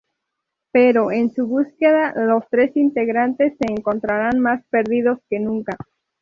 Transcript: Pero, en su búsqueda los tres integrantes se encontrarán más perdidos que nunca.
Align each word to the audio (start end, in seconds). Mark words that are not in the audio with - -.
Pero, 0.71 1.11
en 1.11 1.31
su 1.31 1.45
búsqueda 1.45 2.11
los 2.17 2.43
tres 2.49 2.75
integrantes 2.75 3.53
se 3.59 3.71
encontrarán 3.71 4.39
más 4.39 4.63
perdidos 4.71 5.19
que 5.29 5.39
nunca. 5.39 5.77